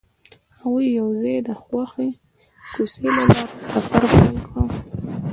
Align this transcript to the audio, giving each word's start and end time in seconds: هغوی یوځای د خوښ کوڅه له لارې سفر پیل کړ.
هغوی 0.59 0.85
یوځای 0.99 1.37
د 1.47 1.49
خوښ 1.61 1.91
کوڅه 2.73 2.97
له 3.15 3.23
لارې 3.31 3.43
سفر 3.69 4.01
پیل 4.11 4.37
کړ. 4.47 4.57